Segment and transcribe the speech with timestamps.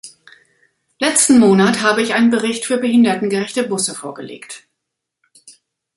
[0.97, 4.67] Letzten Monat habe ich einen Bericht für behindertengerechte Busse vorgelegt.